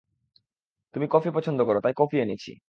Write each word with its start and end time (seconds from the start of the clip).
তুমি 0.95 1.05
কফি 1.11 1.29
পছন্দ 1.35 1.59
কর, 1.63 1.75
তাই 1.83 1.93
কফি 1.97 2.17
এনেছি। 2.17 2.51